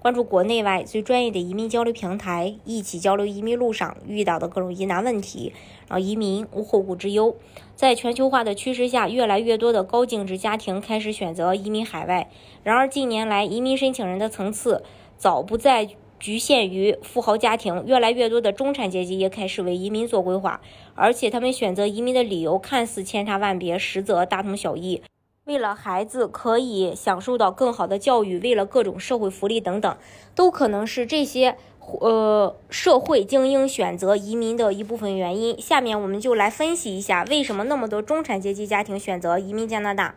[0.00, 5.52] 关注国内外最专业的移民交流平台，一起交流移民路上遇到的各种疑难问题，
[5.90, 7.36] 让移民无后顾之忧。
[7.76, 12.30] 在全球化的趋势下，越来越多的高净值家庭开始选择移民海外。
[12.62, 14.82] 然而，近年来移民申请人的层次
[15.18, 15.86] 早不再
[16.18, 20.62] 局限于富豪家庭，越来越多的中产阶级也开始为移民做规划，
[20.94, 25.02] 而且他们选择移民的理由看似千差万别，实则大同小异。
[25.50, 29.96] 为了孩子可以享受到更好的教育，为了各种社会福利等等，
[30.36, 35.60] 都可能是这些呃社会精英选择移民的一部分原因。
[35.60, 40.14] 下面我们就来分析一下，为什么那么多中产阶级家庭选择移民加拿大。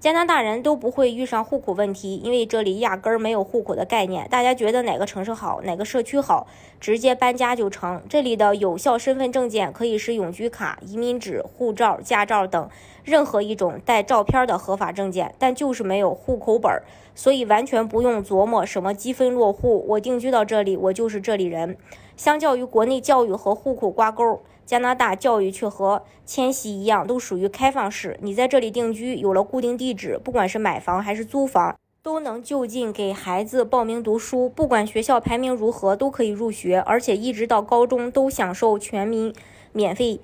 [0.00, 4.26] 加拿大人都不会遇上户口问题，因为这里压根儿没有户口的概念。
[4.30, 6.46] 大家觉得哪个城市好，哪个社区好，
[6.80, 8.00] 直接搬家就成。
[8.08, 12.70] 这里的有效身份证件可以是永居卡、移民纸、护照、驾照等
[13.04, 16.82] 任何一种带照片的合法证件，但就是没有户口本儿，
[17.14, 19.84] 所以完全不用琢磨什么积分落户。
[19.86, 21.76] 我定居到这里，我就是这里人。
[22.16, 24.40] 相较于国内教育和户口挂钩。
[24.70, 28.16] 加拿大教育却和迁徙一样，都属于开放式。
[28.22, 34.48] 你在这里定居，有了固定地址，不管是买房还是租房，都能就近给孩子报名读书。
[34.48, 39.34] 不管学校排名如何，都可以入学，而且一直到高中都享受全民
[39.72, 40.20] 免费，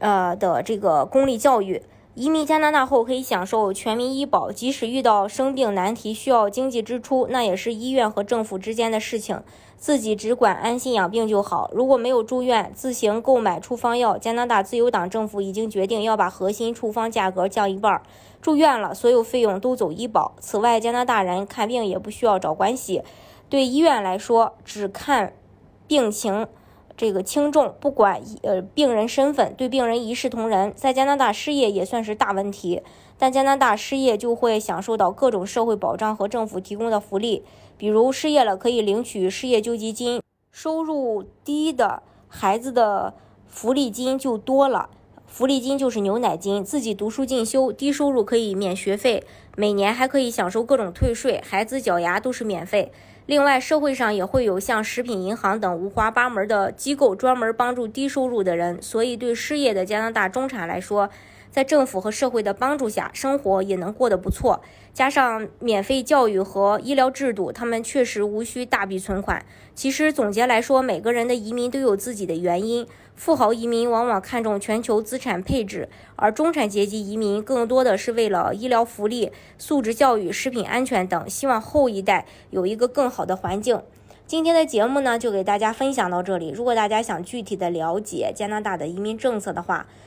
[0.00, 1.80] 呃的这个公立教育。
[2.16, 9.42] 移民加拿大后可以享受全民医保，即使遇到生病难题需要经济支出，那也是医院和政府之间的事情，
[9.76, 11.70] 自己只管安心养病就好。
[11.74, 14.16] 如果没有住院，自行购买处方药。
[14.16, 18.00] 加拿大自由党政府已经决定要把核心处方价格降一半，
[18.40, 20.32] 住院了所有费用都走医保。
[20.40, 23.02] 此外，加拿大人看病也不需要找关系，
[23.50, 25.34] 对医院来说只看
[25.86, 26.46] 病情。
[26.96, 30.72] 这个轻重不管，呃，病人身份对病人一视同仁。
[30.74, 32.80] 在加拿大失业也算是大问题，
[33.18, 37.44] 但加拿大失业就会享受到各种社会保障和政府提供的福利，
[37.76, 43.12] 比如失业了可以领取失业救济金，收入低的孩子的
[43.46, 44.88] 福利金就多了。
[45.26, 49.22] 福利金就是牛奶金，自己读书进修，低收入可以免学费，
[49.54, 52.90] 每年还可以享受各种退税，孩子缴牙都是免费。
[53.26, 58.80] 另外，社会上也会有像食品银行等五花八门的机构，专门帮助低收入的人。
[58.80, 61.10] 所以，对失业的加拿大中产来说，
[61.56, 64.60] 在政府和社会的帮助下，生活也能过得不错。
[64.92, 69.42] 加上免费教育和医疗制度，他们确实无需大笔存款。
[69.74, 72.86] 其实，总结来说，每个人的移民都有自己的原因。
[73.14, 83.80] 富豪移民往往看重全球资产配置，而中产阶级移民更多的是为了医疗福利、素质教育、食品安全等，希望后一代有一个更好的环境。
[84.26, 86.50] 今天的节目呢，就给大家分享到这里。
[86.50, 89.86] 如果大家想具体的了解加拿大的移民政策的话，